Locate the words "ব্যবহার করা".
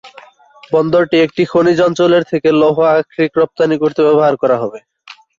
4.07-4.57